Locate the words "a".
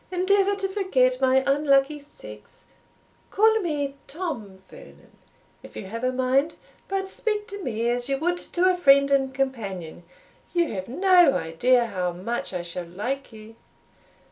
6.03-6.11, 8.67-8.75